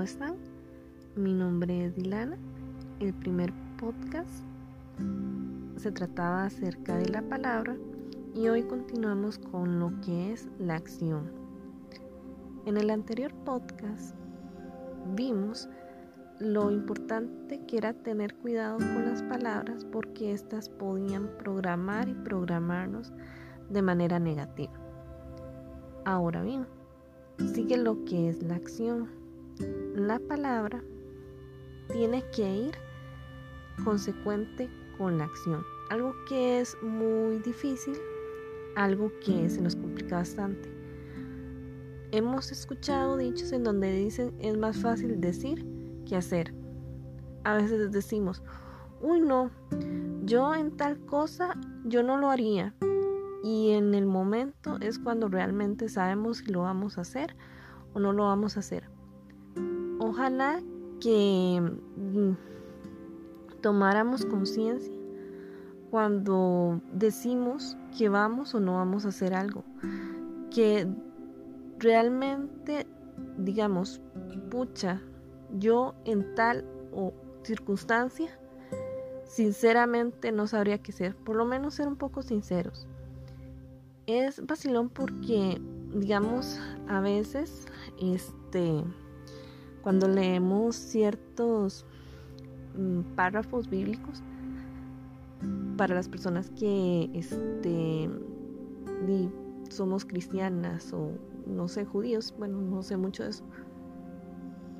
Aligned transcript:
¿cómo 0.00 0.08
están? 0.08 0.36
Mi 1.14 1.34
nombre 1.34 1.84
es 1.84 1.94
Dilana. 1.94 2.38
El 3.00 3.12
primer 3.12 3.52
podcast 3.76 4.30
se 5.76 5.92
trataba 5.92 6.46
acerca 6.46 6.96
de 6.96 7.10
la 7.10 7.20
palabra 7.20 7.76
y 8.34 8.48
hoy 8.48 8.62
continuamos 8.62 9.38
con 9.38 9.78
lo 9.78 9.92
que 10.00 10.32
es 10.32 10.48
la 10.58 10.76
acción. 10.76 11.30
En 12.64 12.78
el 12.78 12.88
anterior 12.88 13.30
podcast 13.44 14.16
vimos 15.14 15.68
lo 16.38 16.70
importante 16.70 17.60
que 17.66 17.76
era 17.76 17.92
tener 17.92 18.34
cuidado 18.36 18.78
con 18.78 19.04
las 19.04 19.22
palabras 19.24 19.84
porque 19.84 20.32
éstas 20.32 20.70
podían 20.70 21.28
programar 21.36 22.08
y 22.08 22.14
programarnos 22.14 23.12
de 23.68 23.82
manera 23.82 24.18
negativa. 24.18 24.72
Ahora 26.06 26.40
bien, 26.40 26.64
sigue 27.52 27.76
lo 27.76 28.02
que 28.06 28.30
es 28.30 28.42
la 28.42 28.54
acción. 28.54 29.19
La 29.94 30.18
palabra 30.18 30.82
tiene 31.92 32.24
que 32.34 32.54
ir 32.54 32.74
consecuente 33.84 34.68
con 34.98 35.18
la 35.18 35.24
acción. 35.24 35.64
Algo 35.90 36.14
que 36.28 36.60
es 36.60 36.76
muy 36.82 37.38
difícil, 37.38 37.96
algo 38.76 39.10
que 39.24 39.48
se 39.48 39.60
nos 39.60 39.76
complica 39.76 40.16
bastante. 40.16 40.72
Hemos 42.12 42.52
escuchado 42.52 43.16
dichos 43.16 43.52
en 43.52 43.64
donde 43.64 43.92
dicen 43.92 44.34
es 44.40 44.56
más 44.56 44.78
fácil 44.78 45.20
decir 45.20 45.66
que 46.06 46.16
hacer. 46.16 46.52
A 47.44 47.54
veces 47.54 47.90
decimos, 47.92 48.42
uy 49.00 49.20
no, 49.20 49.50
yo 50.24 50.54
en 50.54 50.76
tal 50.76 50.98
cosa 51.06 51.56
yo 51.84 52.02
no 52.02 52.18
lo 52.18 52.30
haría 52.30 52.74
y 53.42 53.70
en 53.70 53.94
el 53.94 54.06
momento 54.06 54.76
es 54.80 54.98
cuando 54.98 55.28
realmente 55.28 55.88
sabemos 55.88 56.38
si 56.38 56.46
lo 56.46 56.62
vamos 56.62 56.98
a 56.98 57.02
hacer 57.02 57.36
o 57.94 58.00
no 58.00 58.12
lo 58.12 58.24
vamos 58.24 58.56
a 58.56 58.60
hacer. 58.60 58.88
Ojalá 60.10 60.60
que 61.00 61.62
mm, 61.96 62.32
tomáramos 63.60 64.26
conciencia 64.26 64.92
cuando 65.88 66.80
decimos 66.92 67.76
que 67.96 68.08
vamos 68.08 68.52
o 68.56 68.60
no 68.60 68.74
vamos 68.74 69.04
a 69.06 69.10
hacer 69.10 69.34
algo. 69.34 69.62
Que 70.50 70.88
realmente 71.78 72.88
digamos, 73.38 74.00
pucha, 74.50 75.00
yo 75.60 75.94
en 76.04 76.34
tal 76.34 76.64
o 76.92 77.12
circunstancia, 77.44 78.36
sinceramente 79.24 80.32
no 80.32 80.48
sabría 80.48 80.78
qué 80.78 80.90
hacer. 80.90 81.14
Por 81.14 81.36
lo 81.36 81.44
menos 81.44 81.74
ser 81.74 81.86
un 81.86 81.94
poco 81.94 82.22
sinceros 82.22 82.88
es 84.18 84.44
vacilón 84.44 84.88
porque, 84.88 85.60
digamos, 85.94 86.58
a 86.88 87.00
veces, 87.00 87.66
este, 88.00 88.82
cuando 89.82 90.08
leemos 90.08 90.76
ciertos 90.76 91.84
mm, 92.76 93.00
párrafos 93.14 93.68
bíblicos, 93.68 94.22
para 95.76 95.94
las 95.94 96.08
personas 96.08 96.50
que, 96.50 97.08
este, 97.14 98.10
somos 99.70 100.04
cristianas 100.04 100.92
o 100.92 101.12
no 101.46 101.68
sé, 101.68 101.86
judíos, 101.86 102.34
bueno, 102.38 102.60
no 102.60 102.82
sé 102.82 102.96
mucho 102.96 103.24
de 103.24 103.30
eso. 103.30 103.44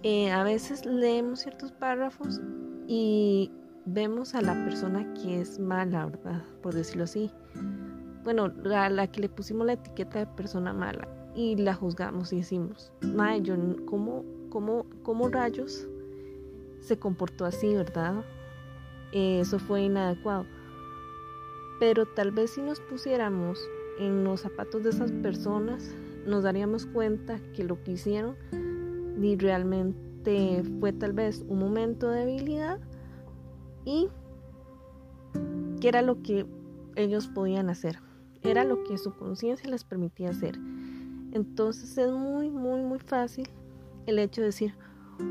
Eh, 0.03 0.31
a 0.31 0.45
veces 0.45 0.85
leemos 0.85 1.41
ciertos 1.41 1.73
párrafos 1.73 2.41
y 2.87 3.51
vemos 3.87 4.35
a 4.35 4.43
la 4.43 4.53
persona 4.65 5.13
que 5.15 5.41
es 5.41 5.59
mala, 5.59 6.07
¿verdad? 6.07 6.43
Por 6.63 6.75
decirlo 6.75 7.05
así 7.05 7.31
bueno, 8.25 8.53
a 8.75 8.89
la 8.89 9.07
que 9.07 9.23
le 9.23 9.29
pusimos 9.29 9.67
la 9.67 9.75
etiqueta 9.75 10.21
de 10.21 10.27
persona 10.27 10.73
mala 10.73 11.09
y 11.35 11.57
la 11.57 11.75
juzgamos 11.75 12.33
y 12.33 12.37
decimos, 12.37 12.93
Mae, 13.03 13.41
yo, 13.43 13.55
¿cómo, 13.87 14.25
cómo, 14.51 14.85
cómo 15.03 15.29
rayos 15.29 15.87
se 16.81 16.99
comportó 16.99 17.45
así, 17.45 17.75
verdad? 17.75 18.25
eso 19.13 19.59
fue 19.59 19.83
inadecuado. 19.83 20.47
Pero 21.81 22.07
tal 22.07 22.31
vez 22.31 22.51
si 22.53 22.63
nos 22.63 22.81
pusiéramos 22.81 23.61
en 23.99 24.23
los 24.25 24.41
zapatos 24.41 24.85
de 24.85 24.91
esas 24.91 25.11
personas, 25.11 25.95
nos 26.27 26.45
daríamos 26.45 26.87
cuenta 26.87 27.41
que 27.55 27.65
lo 27.65 27.83
que 27.83 27.93
hicieron 27.93 28.37
ni 29.17 29.37
realmente 29.37 30.63
fue 30.79 30.93
tal 30.93 31.13
vez 31.13 31.45
un 31.49 31.59
momento 31.59 32.09
de 32.11 32.27
debilidad 32.27 32.79
y 33.85 34.09
que 35.81 35.89
era 35.89 36.03
lo 36.03 36.23
que 36.23 36.47
ellos 36.97 37.29
podían 37.29 37.71
hacer. 37.71 37.99
Era 38.43 38.65
lo 38.65 38.85
que 38.85 38.97
su 38.99 39.13
conciencia 39.13 39.69
les 39.69 39.85
permitía 39.85 40.31
hacer. 40.31 40.57
Entonces 41.33 41.97
es 41.97 42.11
muy, 42.13 42.51
muy, 42.51 42.83
muy 42.83 42.99
fácil 42.99 43.49
el 44.07 44.19
hecho 44.19 44.41
de 44.41 44.49
decir, 44.49 44.75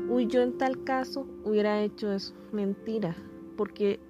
uy, 0.08 0.26
yo 0.26 0.40
en 0.42 0.58
tal 0.58 0.84
caso 0.84 1.26
hubiera 1.44 1.80
hecho 1.82 2.12
eso. 2.12 2.34
Mentira, 2.52 3.16
porque 3.56 4.00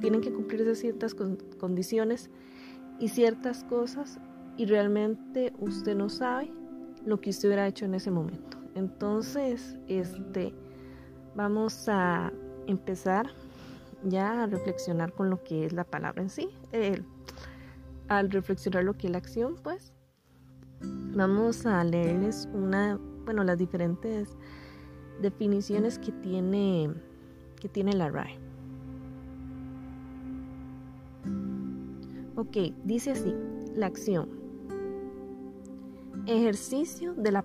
tienen 0.00 0.20
que 0.20 0.32
cumplirse 0.32 0.74
ciertas 0.74 1.14
condiciones 1.14 2.30
y 2.98 3.08
ciertas 3.08 3.64
cosas 3.64 4.18
y 4.56 4.66
realmente 4.66 5.52
usted 5.58 5.96
no 5.96 6.08
sabe 6.08 6.52
lo 7.04 7.20
que 7.20 7.30
usted 7.30 7.48
hubiera 7.48 7.66
hecho 7.66 7.84
en 7.84 7.94
ese 7.94 8.10
momento. 8.10 8.58
Entonces, 8.74 9.76
este, 9.88 10.54
vamos 11.34 11.88
a 11.88 12.32
empezar 12.66 13.30
ya 14.04 14.42
a 14.42 14.46
reflexionar 14.46 15.12
con 15.12 15.30
lo 15.30 15.42
que 15.42 15.66
es 15.66 15.72
la 15.72 15.84
palabra 15.84 16.22
en 16.22 16.30
sí. 16.30 16.48
Al 18.08 18.30
reflexionar 18.30 18.84
lo 18.84 18.94
que 18.94 19.06
es 19.06 19.12
la 19.12 19.18
acción, 19.18 19.56
pues 19.62 19.92
vamos 21.14 21.66
a 21.66 21.82
leerles 21.84 22.48
una, 22.52 22.98
bueno, 23.24 23.44
las 23.44 23.58
diferentes 23.58 24.36
definiciones 25.20 25.98
que 25.98 26.12
tiene 26.12 26.90
que 27.60 27.68
tiene 27.68 27.92
la 27.92 28.08
RAE. 28.08 28.38
Ok, 32.36 32.56
dice 32.84 33.10
así, 33.10 33.34
la 33.74 33.86
acción. 33.86 34.30
Ejercicio 36.26 37.12
de 37.14 37.32
la, 37.32 37.44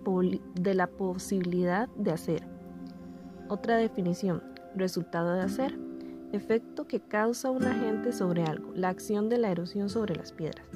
de 0.56 0.74
la 0.74 0.88
posibilidad 0.88 1.90
de 1.98 2.12
hacer. 2.12 2.48
Otra 3.50 3.76
definición, 3.76 4.42
resultado 4.76 5.34
de 5.34 5.42
hacer 5.42 5.78
efecto 6.32 6.86
que 6.88 7.00
causa 7.00 7.50
un 7.50 7.64
agente 7.64 8.12
sobre 8.12 8.44
algo, 8.44 8.72
la 8.76 8.90
acción 8.90 9.30
de 9.30 9.38
la 9.38 9.52
erosión 9.52 9.90
sobre 9.90 10.16
las 10.16 10.32
piedras. 10.32 10.68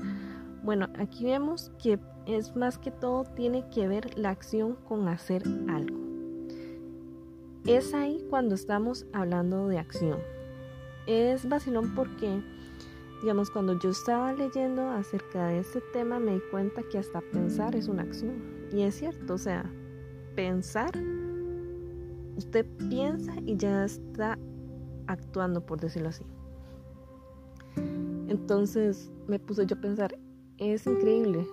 Bueno, 0.63 0.87
aquí 0.97 1.25
vemos 1.25 1.71
que 1.81 1.99
es 2.35 2.55
más 2.55 2.77
que 2.77 2.91
todo 2.91 3.23
tiene 3.23 3.67
que 3.69 3.87
ver 3.87 4.17
la 4.17 4.29
acción 4.29 4.75
con 4.87 5.07
hacer 5.07 5.43
algo. 5.67 5.97
Es 7.65 7.93
ahí 7.93 8.23
cuando 8.29 8.55
estamos 8.55 9.05
hablando 9.13 9.67
de 9.67 9.79
acción. 9.79 10.19
Es 11.07 11.47
vacilón 11.49 11.95
porque, 11.95 12.41
digamos, 13.21 13.49
cuando 13.49 13.79
yo 13.79 13.89
estaba 13.89 14.31
leyendo 14.33 14.89
acerca 14.89 15.47
de 15.47 15.59
este 15.59 15.81
tema 15.91 16.19
me 16.19 16.35
di 16.35 16.41
cuenta 16.51 16.83
que 16.83 16.99
hasta 16.99 17.21
pensar 17.21 17.75
es 17.75 17.87
una 17.87 18.03
acción. 18.03 18.41
Y 18.71 18.83
es 18.83 18.95
cierto, 18.95 19.33
o 19.33 19.37
sea, 19.37 19.65
pensar, 20.35 20.91
usted 22.37 22.65
piensa 22.89 23.33
y 23.45 23.57
ya 23.57 23.85
está 23.85 24.37
actuando, 25.07 25.65
por 25.65 25.79
decirlo 25.79 26.09
así. 26.09 26.23
Entonces 28.27 29.11
me 29.27 29.39
puse 29.39 29.65
yo 29.65 29.75
a 29.75 29.81
pensar, 29.81 30.15
es 30.57 30.85
increíble. 30.85 31.47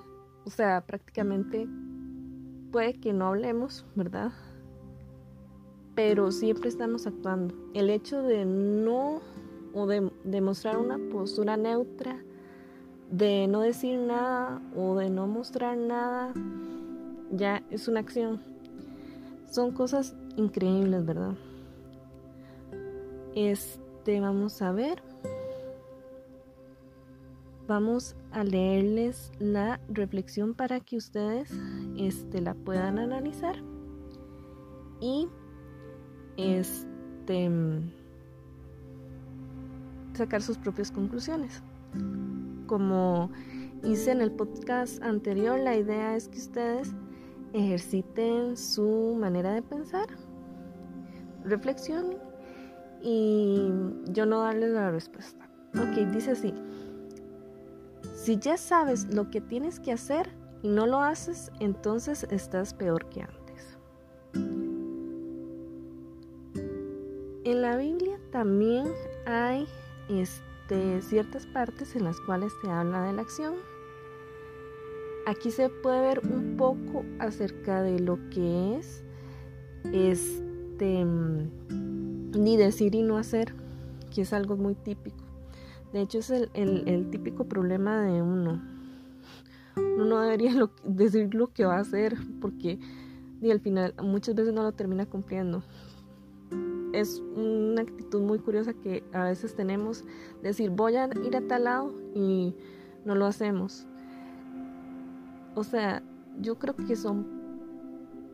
O 0.46 0.50
sea, 0.50 0.80
prácticamente 0.86 1.68
puede 2.70 3.00
que 3.00 3.12
no 3.12 3.26
hablemos, 3.26 3.84
¿verdad? 3.96 4.30
Pero 5.96 6.30
siempre 6.30 6.68
estamos 6.68 7.04
actuando. 7.08 7.52
El 7.74 7.90
hecho 7.90 8.22
de 8.22 8.44
no 8.44 9.20
o 9.74 9.86
de 9.88 10.08
demostrar 10.22 10.78
una 10.78 10.98
postura 11.10 11.56
neutra, 11.56 12.22
de 13.10 13.48
no 13.48 13.60
decir 13.60 13.98
nada 13.98 14.62
o 14.76 14.94
de 14.94 15.10
no 15.10 15.26
mostrar 15.26 15.76
nada, 15.76 16.32
ya 17.32 17.64
es 17.70 17.88
una 17.88 18.00
acción. 18.00 18.40
Son 19.50 19.72
cosas 19.72 20.14
increíbles, 20.36 21.04
¿verdad? 21.04 21.34
Este, 23.34 24.20
vamos 24.20 24.62
a 24.62 24.70
ver. 24.70 25.02
Vamos 27.68 28.14
a 28.30 28.44
leerles 28.44 29.32
la 29.40 29.80
reflexión 29.88 30.54
para 30.54 30.78
que 30.78 30.96
ustedes 30.96 31.50
este, 31.96 32.40
la 32.40 32.54
puedan 32.54 32.98
analizar 32.98 33.56
y 35.00 35.26
este, 36.36 37.50
sacar 40.14 40.42
sus 40.42 40.58
propias 40.58 40.92
conclusiones. 40.92 41.62
Como 42.68 43.30
hice 43.82 44.12
en 44.12 44.20
el 44.20 44.30
podcast 44.30 45.02
anterior, 45.02 45.58
la 45.58 45.76
idea 45.76 46.14
es 46.14 46.28
que 46.28 46.38
ustedes 46.38 46.94
ejerciten 47.52 48.56
su 48.56 49.16
manera 49.18 49.52
de 49.52 49.62
pensar, 49.62 50.06
reflexionen 51.44 52.18
y 53.02 53.72
yo 54.12 54.24
no 54.24 54.42
darles 54.42 54.70
la 54.70 54.92
respuesta. 54.92 55.48
Ok, 55.74 56.12
dice 56.12 56.30
así. 56.30 56.54
Si 58.26 58.38
ya 58.38 58.56
sabes 58.56 59.14
lo 59.14 59.30
que 59.30 59.40
tienes 59.40 59.78
que 59.78 59.92
hacer 59.92 60.28
y 60.60 60.68
no 60.68 60.88
lo 60.88 60.98
haces, 60.98 61.52
entonces 61.60 62.26
estás 62.28 62.74
peor 62.74 63.08
que 63.08 63.22
antes. 63.22 63.78
En 67.44 67.62
la 67.62 67.76
Biblia 67.76 68.18
también 68.32 68.88
hay 69.26 69.68
este, 70.08 71.02
ciertas 71.02 71.46
partes 71.46 71.94
en 71.94 72.02
las 72.02 72.18
cuales 72.22 72.52
se 72.60 72.68
habla 72.68 73.04
de 73.04 73.12
la 73.12 73.22
acción. 73.22 73.54
Aquí 75.28 75.52
se 75.52 75.68
puede 75.68 76.00
ver 76.00 76.18
un 76.28 76.56
poco 76.56 77.04
acerca 77.20 77.80
de 77.82 78.00
lo 78.00 78.18
que 78.30 78.76
es 78.76 79.04
este 79.92 81.04
ni 81.04 82.56
decir 82.56 82.96
y 82.96 83.02
no 83.02 83.18
hacer, 83.18 83.54
que 84.12 84.22
es 84.22 84.32
algo 84.32 84.56
muy 84.56 84.74
típico. 84.74 85.25
De 85.92 86.02
hecho, 86.02 86.18
es 86.18 86.30
el, 86.30 87.08
típico 87.10 87.44
problema 87.44 88.02
de 88.02 88.22
uno. 88.22 88.62
Uno 89.76 90.04
no 90.04 90.20
debería 90.20 90.52
decir 90.84 91.34
lo 91.34 91.48
que 91.48 91.64
va 91.64 91.76
a 91.76 91.80
hacer 91.80 92.16
porque 92.40 92.78
y 93.40 93.50
al 93.50 93.60
final 93.60 93.94
muchas 94.02 94.34
veces 94.34 94.54
no 94.54 94.62
lo 94.62 94.72
termina 94.72 95.06
cumpliendo. 95.06 95.62
Es 96.92 97.22
una 97.34 97.82
actitud 97.82 98.22
muy 98.22 98.38
curiosa 98.38 98.72
que 98.72 99.04
a 99.12 99.24
veces 99.24 99.54
tenemos, 99.54 100.04
decir 100.42 100.70
voy 100.70 100.96
a 100.96 101.08
ir 101.24 101.36
a 101.36 101.46
tal 101.46 101.64
lado 101.64 101.94
y 102.14 102.54
no 103.04 103.14
lo 103.14 103.26
hacemos. 103.26 103.86
O 105.54 105.64
sea, 105.64 106.02
yo 106.40 106.58
creo 106.58 106.74
que 106.76 106.96
son 106.96 107.26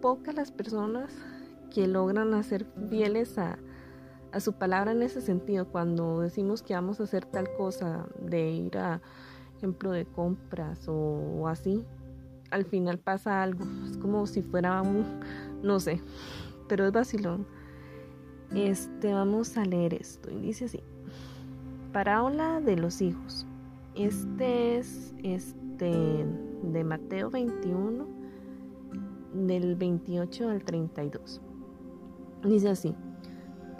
pocas 0.00 0.34
las 0.34 0.52
personas 0.52 1.12
que 1.72 1.86
logran 1.86 2.34
hacer 2.34 2.66
fieles 2.88 3.38
a, 3.38 3.58
a 4.32 4.40
su 4.40 4.54
palabra 4.54 4.92
en 4.92 5.02
ese 5.02 5.20
sentido, 5.20 5.68
cuando 5.68 6.20
decimos 6.20 6.62
que 6.62 6.74
vamos 6.74 7.00
a 7.00 7.04
hacer 7.04 7.26
tal 7.26 7.52
cosa, 7.56 8.06
de 8.18 8.50
ir 8.50 8.78
a 8.78 9.00
ejemplo 9.56 9.92
de 9.92 10.06
compras 10.06 10.86
o, 10.88 11.46
así, 11.46 11.84
al 12.50 12.64
final 12.64 12.98
pasa 12.98 13.42
algo, 13.42 13.64
es 13.88 13.96
como 13.98 14.26
si 14.26 14.42
fuera 14.42 14.82
un, 14.82 15.20
no 15.62 15.78
sé, 15.78 16.02
pero 16.68 16.86
es 16.86 16.92
vacilón. 16.92 17.46
Este, 18.54 19.12
vamos 19.12 19.56
a 19.56 19.64
leer 19.64 19.94
esto 19.94 20.30
y 20.30 20.38
dice 20.38 20.66
así. 20.66 20.80
Parábola 21.92 22.60
de 22.60 22.76
los 22.76 23.00
hijos. 23.00 23.46
Este 23.94 24.78
es 24.78 25.14
este 25.22 26.26
de 26.62 26.84
Mateo 26.84 27.30
21 27.30 28.06
del 29.32 29.76
28 29.76 30.48
al 30.48 30.64
32. 30.64 31.40
Dice 32.44 32.68
así: 32.68 32.94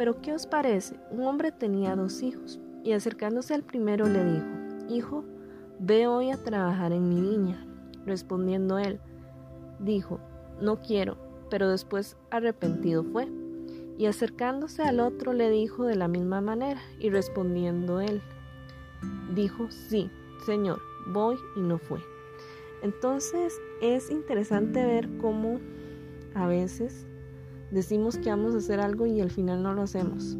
pero 0.03 0.21
¿qué 0.21 0.33
os 0.33 0.49
parece? 0.49 0.97
Un 1.13 1.23
hombre 1.27 1.53
tenía 1.53 1.95
dos 1.95 2.25
hijos, 2.25 2.59
y 2.83 2.91
acercándose 2.91 3.55
al 3.55 3.63
primero 3.63 4.09
le 4.09 4.25
dijo, 4.25 4.47
Hijo, 4.89 5.25
ve 5.79 6.09
hoy 6.09 6.33
a 6.33 6.43
trabajar 6.43 6.91
en 6.91 7.09
mi 7.09 7.21
viña. 7.21 7.65
Respondiendo 8.05 8.79
él, 8.79 8.99
dijo, 9.79 10.19
No 10.61 10.81
quiero, 10.81 11.19
pero 11.51 11.69
después 11.69 12.17
arrepentido 12.33 13.05
fue. 13.05 13.29
Y 13.97 14.07
acercándose 14.07 14.83
al 14.83 14.99
otro 14.99 15.35
le 15.35 15.51
dijo 15.51 15.85
de 15.85 15.95
la 15.95 16.09
misma 16.09 16.41
manera, 16.41 16.81
y 16.99 17.09
respondiendo 17.09 18.01
él, 18.01 18.21
dijo, 19.37 19.71
Sí, 19.71 20.11
Señor, 20.45 20.81
voy 21.07 21.37
y 21.55 21.61
no 21.61 21.79
fue. 21.79 22.01
Entonces 22.83 23.57
es 23.81 24.11
interesante 24.11 24.85
ver 24.85 25.09
cómo 25.21 25.61
a 26.35 26.49
veces 26.49 27.07
decimos 27.73 28.19
que 28.19 28.31
vamos 28.31 28.55
a 28.55 28.59
hacer 28.59 28.81
algo 28.81 29.07
y 29.07 29.21
al 29.21 29.31
final 29.31 29.63
no 29.63 29.73
lo 29.73 29.83
hacemos. 29.83 30.37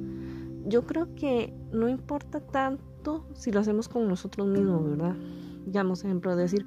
Yo 0.67 0.87
creo 0.87 1.15
que 1.15 1.53
no 1.73 1.89
importa 1.89 2.41
tanto 2.41 3.27
si 3.35 3.51
lo 3.51 3.61
hacemos 3.61 3.89
con 3.89 4.07
nosotros 4.07 4.47
mismos, 4.47 4.85
¿verdad? 4.85 5.17
Digamos, 5.67 6.05
ejemplo, 6.05 6.37
decir, 6.37 6.67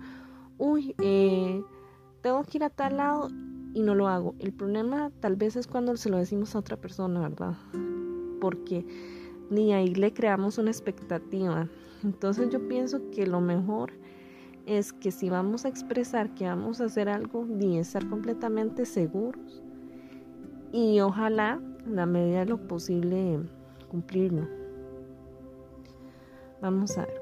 uy, 0.57 0.95
eh, 0.99 1.63
tengo 2.21 2.43
que 2.43 2.57
ir 2.57 2.63
a 2.63 2.69
tal 2.69 2.97
lado 2.97 3.29
y 3.73 3.81
no 3.81 3.93
lo 3.93 4.07
hago. 4.07 4.35
El 4.39 4.53
problema 4.53 5.11
tal 5.19 5.35
vez 5.35 5.55
es 5.55 5.67
cuando 5.67 5.95
se 5.97 6.09
lo 6.09 6.17
decimos 6.17 6.55
a 6.55 6.59
otra 6.59 6.77
persona, 6.77 7.21
¿verdad? 7.21 7.55
Porque 8.41 8.85
ni 9.49 9.71
ahí 9.71 9.93
le 9.93 10.13
creamos 10.13 10.57
una 10.57 10.71
expectativa. 10.71 11.69
Entonces 12.03 12.49
yo 12.49 12.67
pienso 12.67 13.09
que 13.11 13.27
lo 13.27 13.39
mejor 13.39 13.93
es 14.65 14.93
que 14.93 15.11
si 15.11 15.29
vamos 15.29 15.65
a 15.65 15.69
expresar 15.69 16.33
que 16.33 16.45
vamos 16.45 16.81
a 16.81 16.85
hacer 16.85 17.07
algo, 17.07 17.45
ni 17.45 17.77
estar 17.77 18.09
completamente 18.09 18.85
seguros 18.85 19.64
y 20.75 20.99
ojalá 20.99 21.61
en 21.85 21.95
la 21.95 22.05
medida 22.05 22.39
de 22.39 22.47
lo 22.47 22.67
posible 22.67 23.39
cumplirlo. 23.87 24.45
Vamos 26.61 26.97
a 26.97 27.05
ver. 27.05 27.21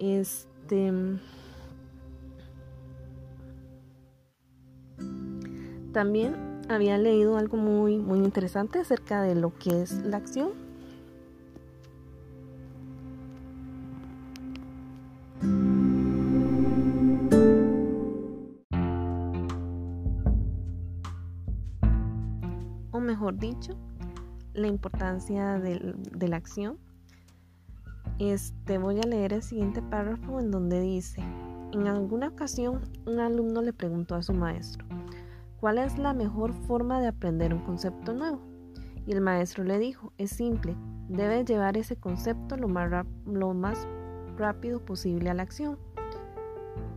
Este 0.00 0.92
también 5.92 6.34
había 6.68 6.98
leído 6.98 7.36
algo 7.36 7.56
muy 7.56 7.98
muy 7.98 8.18
interesante 8.18 8.80
acerca 8.80 9.22
de 9.22 9.36
lo 9.36 9.56
que 9.56 9.82
es 9.82 9.92
la 10.04 10.16
acción 10.16 10.67
mejor 23.00 23.38
dicho, 23.38 23.76
la 24.54 24.66
importancia 24.66 25.58
de, 25.58 26.28
la 26.28 26.36
acción. 26.36 26.78
Este, 28.18 28.78
voy 28.78 28.98
a 28.98 29.06
leer 29.06 29.32
el 29.32 29.42
siguiente 29.42 29.82
párrafo 29.82 30.40
en 30.40 30.50
donde 30.50 30.80
dice, 30.80 31.22
en 31.72 31.86
alguna 31.86 32.28
ocasión 32.28 32.80
un 33.06 33.20
alumno 33.20 33.62
le 33.62 33.72
preguntó 33.72 34.14
a 34.14 34.22
su 34.22 34.32
maestro, 34.32 34.86
¿cuál 35.60 35.78
es 35.78 35.98
la 35.98 36.14
mejor 36.14 36.52
forma 36.52 37.00
de 37.00 37.08
aprender 37.08 37.54
un 37.54 37.60
concepto 37.60 38.12
nuevo? 38.12 38.40
Y 39.06 39.12
el 39.12 39.20
maestro 39.20 39.64
le 39.64 39.78
dijo, 39.78 40.12
es 40.18 40.30
simple, 40.30 40.76
debes 41.08 41.44
llevar 41.44 41.76
ese 41.76 41.96
concepto 41.96 42.56
lo 42.56 42.68
más, 42.68 43.06
lo 43.26 43.54
más 43.54 43.86
rápido 44.36 44.84
posible 44.84 45.30
a 45.30 45.34
la 45.34 45.42
acción. 45.42 45.78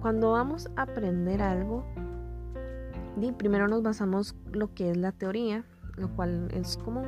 Cuando 0.02 0.32
vamos 0.32 0.70
a 0.76 0.84
aprender 0.84 1.42
algo, 1.42 1.86
primero 3.38 3.68
nos 3.68 3.84
basamos 3.84 4.36
lo 4.52 4.74
que 4.74 4.92
es 4.92 4.98
la 4.98 5.12
teoría, 5.12 5.64
lo 5.98 6.10
cual 6.16 6.50
es 6.54 6.78
común. 6.78 7.08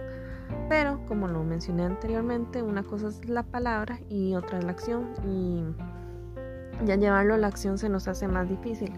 Pero 0.70 1.04
como 1.08 1.28
lo 1.28 1.44
mencioné 1.44 1.84
anteriormente, 1.84 2.62
una 2.62 2.84
cosa 2.84 3.08
es 3.08 3.28
la 3.28 3.44
palabra 3.44 4.00
y 4.10 4.36
otra 4.36 4.60
es 4.60 4.64
la 4.64 4.72
acción 4.72 5.14
y 5.26 5.64
ya 6.86 6.96
llevarlo 6.96 7.34
a 7.36 7.38
la 7.38 7.48
acción 7.48 7.78
se 7.78 7.90
nos 7.90 8.08
hace 8.08 8.28
más 8.28 8.50
difícil. 8.50 8.92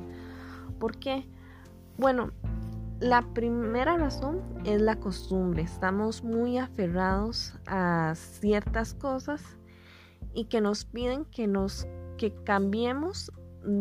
¿Por 0.80 0.98
qué? 0.98 1.28
Bueno, 1.98 2.32
la 3.00 3.22
primera 3.34 3.98
razón 3.98 4.42
es 4.64 4.82
la 4.82 4.98
costumbre. 4.98 5.62
Estamos 5.62 6.24
muy 6.24 6.58
aferrados 6.58 7.54
a 7.68 8.14
ciertas 8.16 8.94
cosas 8.94 9.42
y 10.34 10.46
que 10.46 10.62
nos 10.62 10.86
piden 10.86 11.26
que 11.26 11.48
nos 11.48 11.88
que 12.18 12.34
cambiemos. 12.44 13.32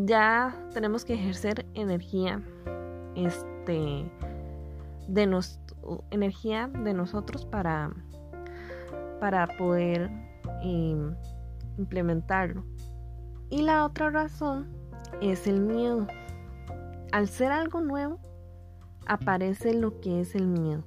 Ya 0.05 0.57
tenemos 0.73 1.05
que 1.05 1.15
ejercer 1.15 1.67
energía 1.75 2.43
este 3.15 4.11
de, 5.09 5.27
nos, 5.27 5.59
energía 6.11 6.69
de 6.69 6.95
nosotros 6.95 7.45
para, 7.47 7.93
para 9.21 9.47
poder 9.59 10.11
em, 10.63 11.15
implementarlo. 11.79 12.65
Y 13.51 13.63
la 13.63 13.85
otra 13.85 14.11
razón 14.11 14.69
es 15.21 15.47
el 15.47 15.61
miedo. 15.61 16.07
Al 17.13 17.29
ser 17.29 17.53
algo 17.53 17.81
nuevo, 17.81 18.19
aparece 19.07 19.75
lo 19.75 20.01
que 20.01 20.21
es 20.21 20.35
el 20.35 20.47
miedo. 20.47 20.85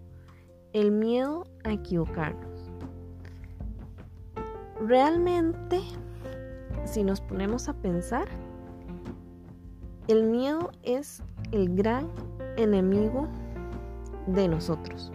El 0.73 0.91
miedo 0.91 1.47
a 1.63 1.71
equivocarnos. 1.71 2.71
Realmente, 4.85 5.79
si 6.85 7.03
nos 7.03 7.21
ponemos 7.21 7.69
a 7.69 7.73
pensar, 7.73 8.27
el 10.07 10.23
miedo 10.23 10.71
es 10.83 11.23
el 11.51 11.75
gran 11.75 12.07
enemigo 12.57 13.27
de 14.27 14.47
nosotros. 14.47 15.11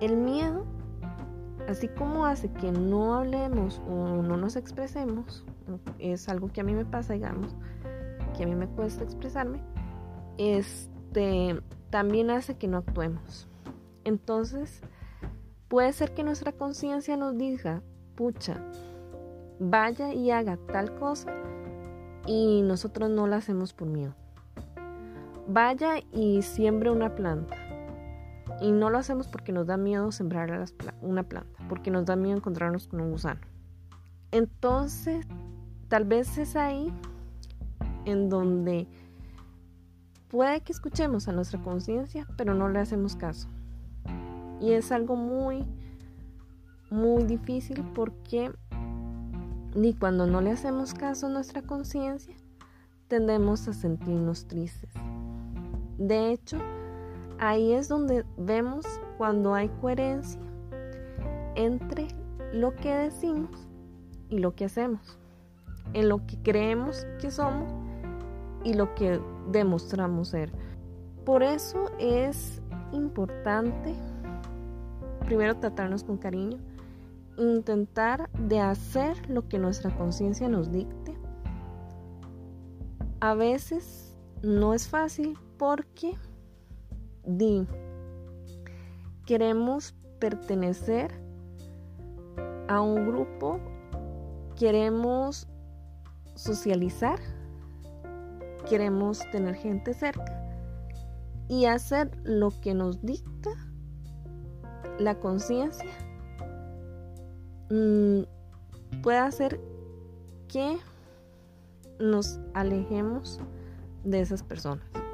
El 0.00 0.16
miedo, 0.16 0.64
así 1.68 1.88
como 1.88 2.26
hace 2.26 2.50
que 2.52 2.70
no 2.72 3.14
hablemos 3.14 3.80
o 3.88 4.22
no 4.22 4.36
nos 4.36 4.56
expresemos, 4.56 5.44
es 5.98 6.28
algo 6.28 6.48
que 6.48 6.60
a 6.60 6.64
mí 6.64 6.74
me 6.74 6.84
pasa, 6.84 7.14
digamos, 7.14 7.54
que 8.36 8.44
a 8.44 8.46
mí 8.46 8.54
me 8.54 8.68
cuesta 8.68 9.04
expresarme, 9.04 9.60
este 10.36 11.60
también 11.90 12.30
hace 12.30 12.56
que 12.56 12.68
no 12.68 12.78
actuemos. 12.78 13.48
Entonces, 14.04 14.82
puede 15.68 15.92
ser 15.92 16.12
que 16.12 16.24
nuestra 16.24 16.52
conciencia 16.52 17.16
nos 17.16 17.38
diga, 17.38 17.82
pucha, 18.16 18.60
vaya 19.58 20.12
y 20.12 20.30
haga 20.30 20.58
tal 20.70 20.94
cosa 20.98 21.32
y 22.26 22.60
nosotros 22.62 23.08
no 23.08 23.26
la 23.26 23.36
hacemos 23.36 23.72
por 23.72 23.88
miedo 23.88 24.14
vaya 25.48 25.98
y 26.12 26.42
siembre 26.42 26.90
una 26.90 27.14
planta. 27.14 27.56
Y 28.60 28.72
no 28.72 28.90
lo 28.90 28.98
hacemos 28.98 29.28
porque 29.28 29.52
nos 29.52 29.66
da 29.66 29.76
miedo 29.76 30.12
sembrar 30.12 30.64
una 31.02 31.22
planta, 31.24 31.58
porque 31.68 31.90
nos 31.90 32.06
da 32.06 32.16
miedo 32.16 32.36
encontrarnos 32.36 32.88
con 32.88 33.00
un 33.00 33.10
gusano. 33.10 33.40
Entonces, 34.30 35.26
tal 35.88 36.04
vez 36.04 36.38
es 36.38 36.56
ahí 36.56 36.92
en 38.04 38.28
donde 38.28 38.86
puede 40.28 40.60
que 40.60 40.72
escuchemos 40.72 41.28
a 41.28 41.32
nuestra 41.32 41.60
conciencia, 41.60 42.26
pero 42.36 42.54
no 42.54 42.68
le 42.68 42.78
hacemos 42.78 43.14
caso. 43.16 43.48
Y 44.60 44.72
es 44.72 44.90
algo 44.90 45.16
muy, 45.16 45.64
muy 46.90 47.24
difícil 47.24 47.84
porque 47.94 48.52
ni 49.74 49.92
cuando 49.92 50.26
no 50.26 50.40
le 50.40 50.52
hacemos 50.52 50.94
caso 50.94 51.26
a 51.26 51.30
nuestra 51.30 51.60
conciencia, 51.60 52.34
tendemos 53.08 53.68
a 53.68 53.74
sentirnos 53.74 54.46
tristes. 54.46 54.90
De 55.98 56.30
hecho, 56.30 56.58
ahí 57.38 57.72
es 57.72 57.88
donde 57.88 58.24
vemos 58.36 58.84
cuando 59.18 59.54
hay 59.54 59.68
coherencia 59.80 60.40
entre 61.54 62.08
lo 62.52 62.74
que 62.74 62.94
decimos 62.94 63.66
y 64.28 64.38
lo 64.38 64.54
que 64.54 64.66
hacemos, 64.66 65.18
en 65.94 66.08
lo 66.08 66.26
que 66.26 66.36
creemos 66.42 67.06
que 67.20 67.30
somos 67.30 67.72
y 68.64 68.74
lo 68.74 68.94
que 68.94 69.20
demostramos 69.50 70.28
ser. 70.28 70.52
Por 71.24 71.42
eso 71.42 71.90
es 71.98 72.60
importante 72.92 73.94
primero 75.26 75.56
tratarnos 75.56 76.04
con 76.04 76.18
cariño, 76.18 76.58
intentar 77.36 78.30
de 78.32 78.60
hacer 78.60 79.28
lo 79.28 79.48
que 79.48 79.58
nuestra 79.58 79.94
conciencia 79.96 80.48
nos 80.48 80.70
dicte. 80.70 81.18
A 83.20 83.34
veces 83.34 84.16
no 84.42 84.72
es 84.72 84.88
fácil 84.88 85.36
porque 85.58 86.14
di, 87.24 87.66
queremos 89.26 89.94
pertenecer 90.18 91.12
a 92.68 92.80
un 92.80 93.06
grupo, 93.06 93.60
queremos 94.56 95.48
socializar, 96.34 97.18
queremos 98.68 99.20
tener 99.30 99.54
gente 99.54 99.94
cerca 99.94 100.42
y 101.48 101.66
hacer 101.66 102.10
lo 102.24 102.50
que 102.60 102.74
nos 102.74 103.00
dicta 103.02 103.50
la 104.98 105.18
conciencia 105.20 105.90
mm, 107.70 108.22
puede 109.02 109.18
hacer 109.18 109.60
que 110.48 110.78
nos 111.98 112.38
alejemos 112.54 113.40
de 114.04 114.20
esas 114.20 114.42
personas. 114.42 115.05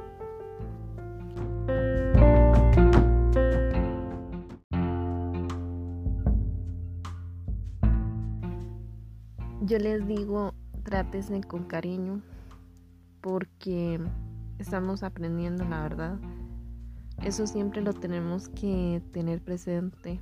Yo 9.72 9.78
les 9.78 10.06
digo, 10.06 10.52
trátese 10.82 11.40
con 11.40 11.64
cariño 11.64 12.20
porque 13.22 13.98
estamos 14.58 15.02
aprendiendo 15.02 15.64
la 15.64 15.80
verdad. 15.80 16.18
Eso 17.24 17.46
siempre 17.46 17.80
lo 17.80 17.94
tenemos 17.94 18.50
que 18.50 19.00
tener 19.12 19.40
presente. 19.40 20.20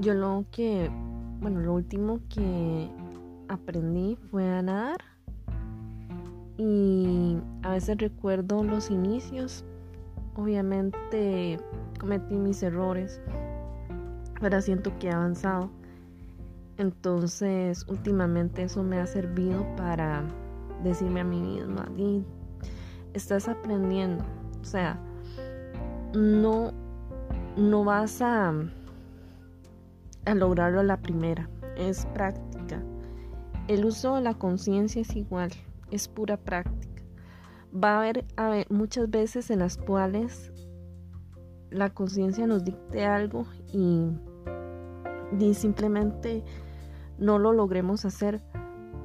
Yo 0.00 0.12
lo 0.12 0.44
que, 0.50 0.90
bueno, 1.40 1.60
lo 1.60 1.72
último 1.72 2.20
que 2.28 2.90
aprendí 3.48 4.18
fue 4.30 4.46
a 4.46 4.60
nadar. 4.60 5.00
Y 6.58 7.38
a 7.62 7.70
veces 7.70 7.96
recuerdo 7.96 8.62
los 8.62 8.90
inicios. 8.90 9.64
Obviamente 10.36 11.58
cometí 11.98 12.34
mis 12.34 12.62
errores, 12.62 13.18
pero 14.42 14.60
siento 14.60 14.92
que 14.98 15.06
he 15.06 15.12
avanzado. 15.12 15.70
Entonces, 16.78 17.84
últimamente 17.88 18.62
eso 18.62 18.84
me 18.84 19.00
ha 19.00 19.06
servido 19.06 19.66
para 19.76 20.22
decirme 20.84 21.20
a 21.20 21.24
mí 21.24 21.40
misma, 21.40 21.88
estás 23.14 23.48
aprendiendo. 23.48 24.24
O 24.60 24.64
sea, 24.64 24.96
no, 26.14 26.72
no 27.56 27.84
vas 27.84 28.22
a, 28.22 28.54
a 30.24 30.34
lograrlo 30.34 30.82
la 30.84 30.98
primera. 30.98 31.50
Es 31.76 32.06
práctica. 32.06 32.80
El 33.66 33.84
uso 33.84 34.14
de 34.14 34.22
la 34.22 34.34
conciencia 34.34 35.02
es 35.02 35.14
igual, 35.16 35.50
es 35.90 36.06
pura 36.06 36.36
práctica. 36.36 37.02
Va 37.74 37.96
a 37.96 37.98
haber, 37.98 38.24
muchas 38.70 39.10
veces 39.10 39.50
en 39.50 39.58
las 39.58 39.76
cuales 39.76 40.52
la 41.70 41.90
conciencia 41.90 42.46
nos 42.46 42.64
dicte 42.64 43.04
algo 43.04 43.46
y, 43.72 44.08
y 45.38 45.54
simplemente 45.54 46.44
no 47.18 47.38
lo 47.38 47.52
logremos 47.52 48.04
hacer, 48.04 48.42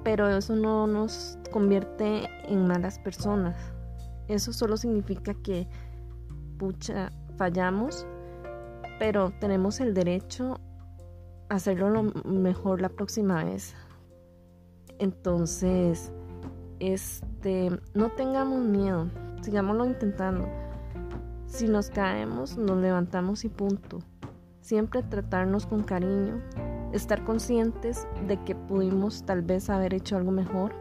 pero 0.03 0.29
eso 0.29 0.55
no 0.55 0.87
nos 0.87 1.37
convierte 1.51 2.27
en 2.47 2.67
malas 2.67 2.99
personas. 2.99 3.55
Eso 4.27 4.53
solo 4.53 4.77
significa 4.77 5.33
que, 5.33 5.67
pucha, 6.57 7.11
fallamos, 7.37 8.05
pero 8.99 9.31
tenemos 9.39 9.79
el 9.79 9.93
derecho 9.93 10.59
a 11.49 11.55
hacerlo 11.55 11.89
lo 11.89 12.03
mejor 12.25 12.81
la 12.81 12.89
próxima 12.89 13.43
vez. 13.43 13.75
Entonces, 14.99 16.11
este, 16.79 17.69
no 17.93 18.09
tengamos 18.11 18.61
miedo, 18.61 19.09
sigámoslo 19.41 19.85
intentando. 19.85 20.47
Si 21.47 21.67
nos 21.67 21.89
caemos, 21.89 22.57
nos 22.57 22.77
levantamos 22.77 23.45
y 23.45 23.49
punto. 23.49 23.99
Siempre 24.61 25.03
tratarnos 25.03 25.65
con 25.65 25.83
cariño, 25.83 26.41
estar 26.93 27.23
conscientes 27.23 28.07
de 28.27 28.41
que 28.43 28.55
pudimos 28.55 29.25
tal 29.25 29.41
vez 29.41 29.69
haber 29.69 29.93
hecho 29.93 30.15
algo 30.15 30.31
mejor, 30.31 30.73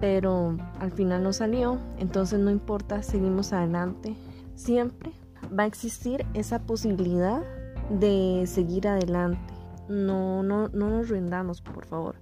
pero 0.00 0.56
al 0.78 0.92
final 0.92 1.22
no 1.22 1.32
salió, 1.32 1.78
entonces 1.98 2.38
no 2.38 2.50
importa, 2.50 3.02
seguimos 3.02 3.52
adelante. 3.52 4.16
Siempre 4.54 5.12
va 5.46 5.64
a 5.64 5.66
existir 5.66 6.26
esa 6.34 6.60
posibilidad 6.60 7.42
de 7.90 8.44
seguir 8.46 8.88
adelante. 8.88 9.54
No, 9.88 10.42
no, 10.42 10.68
no 10.68 10.90
nos 10.90 11.08
rindamos, 11.08 11.60
por 11.60 11.84
favor. 11.84 12.16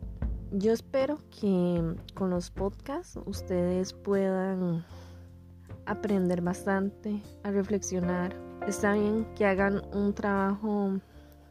Yo 0.52 0.72
espero 0.72 1.18
que 1.40 1.96
con 2.14 2.30
los 2.30 2.50
podcasts 2.50 3.18
ustedes 3.26 3.92
puedan 3.92 4.84
aprender 5.86 6.42
bastante, 6.42 7.22
a 7.42 7.50
reflexionar. 7.50 8.36
Está 8.66 8.94
bien 8.94 9.26
que 9.34 9.46
hagan 9.46 9.82
un 9.92 10.14
trabajo 10.14 11.00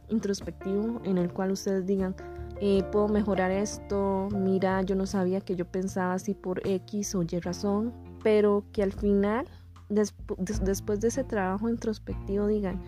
introspectivo 0.08 1.00
en 1.04 1.18
el 1.18 1.32
cual 1.32 1.52
ustedes 1.52 1.86
digan, 1.86 2.14
eh, 2.60 2.82
puedo 2.92 3.08
mejorar 3.08 3.50
esto, 3.50 4.28
mira, 4.32 4.82
yo 4.82 4.94
no 4.94 5.06
sabía 5.06 5.40
que 5.40 5.56
yo 5.56 5.64
pensaba 5.64 6.14
así 6.14 6.34
por 6.34 6.66
X 6.66 7.14
o 7.14 7.22
Y 7.22 7.40
razón, 7.40 7.92
pero 8.22 8.64
que 8.72 8.82
al 8.82 8.92
final, 8.92 9.46
después 9.88 11.00
de 11.00 11.08
ese 11.08 11.24
trabajo 11.24 11.68
introspectivo, 11.68 12.46
digan, 12.46 12.82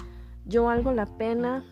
yo 0.45 0.65
valgo 0.65 0.93
la 0.93 1.07
pena, 1.07 1.65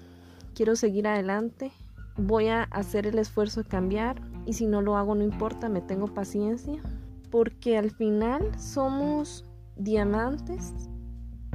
quiero 0.55 0.75
seguir 0.77 1.07
adelante, 1.07 1.73
voy 2.17 2.49
a 2.49 2.65
hacer 2.65 3.07
el 3.07 3.19
esfuerzo 3.19 3.63
de 3.63 3.69
cambiar 3.69 4.21
y 4.45 4.55
si 4.55 4.67
no 4.67 4.83
lo 4.83 4.97
hago 4.97 5.15
no 5.15 5.23
importa, 5.23 5.69
me 5.69 5.81
tengo 5.81 6.07
paciencia, 6.09 6.83
porque 7.31 7.79
al 7.79 7.91
final 7.91 8.59
somos 8.59 9.45
diamantes 9.77 10.91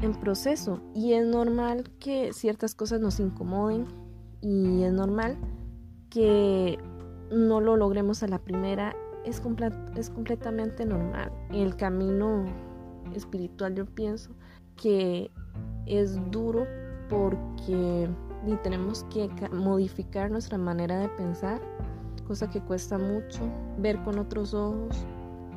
en 0.01 0.13
proceso 0.13 0.81
y 0.93 1.13
es 1.13 1.25
normal 1.25 1.89
que 1.99 2.33
ciertas 2.33 2.75
cosas 2.75 3.01
nos 3.01 3.19
incomoden 3.19 3.85
y 4.41 4.83
es 4.83 4.93
normal 4.93 5.37
que 6.09 6.79
no 7.31 7.61
lo 7.61 7.77
logremos 7.77 8.23
a 8.23 8.27
la 8.27 8.39
primera 8.39 8.95
es, 9.25 9.41
es 9.95 10.09
completamente 10.09 10.85
normal. 10.85 11.31
El 11.51 11.75
camino 11.75 12.45
espiritual 13.13 13.75
yo 13.75 13.85
pienso 13.85 14.31
que 14.75 15.31
es 15.85 16.19
duro 16.31 16.65
porque 17.09 18.09
ni 18.45 18.55
tenemos 18.57 19.03
que 19.05 19.29
modificar 19.51 20.31
nuestra 20.31 20.57
manera 20.57 20.97
de 20.99 21.09
pensar, 21.09 21.59
cosa 22.27 22.49
que 22.49 22.61
cuesta 22.61 22.97
mucho, 22.97 23.41
ver 23.77 24.01
con 24.03 24.19
otros 24.19 24.53
ojos 24.53 25.05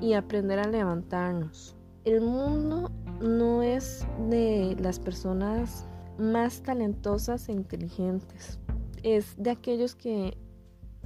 y 0.01 0.15
aprender 0.15 0.59
a 0.59 0.67
levantarnos. 0.67 1.77
El 2.05 2.21
mundo 2.23 2.91
no 3.23 3.63
es 3.63 4.07
de 4.29 4.77
las 4.81 4.99
personas 4.99 5.87
más 6.19 6.63
talentosas 6.63 7.49
e 7.49 7.53
inteligentes. 7.53 8.59
Es 9.03 9.35
de 9.37 9.51
aquellos 9.51 9.95
que 9.95 10.37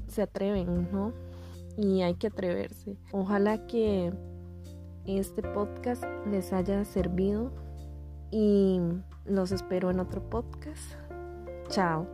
se 0.08 0.22
atreven, 0.22 0.88
¿no? 0.92 1.12
Y 1.76 2.02
hay 2.02 2.14
que 2.14 2.28
atreverse. 2.28 2.96
Ojalá 3.12 3.66
que 3.66 4.12
este 5.06 5.42
podcast 5.42 6.04
les 6.30 6.52
haya 6.52 6.84
servido 6.84 7.52
y 8.30 8.80
los 9.24 9.52
espero 9.52 9.90
en 9.90 10.00
otro 10.00 10.28
podcast. 10.28 10.94
Chao. 11.68 12.06